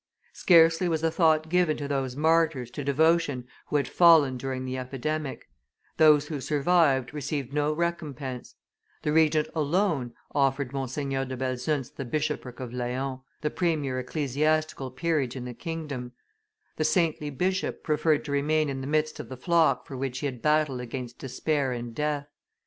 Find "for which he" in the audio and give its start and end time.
19.85-20.25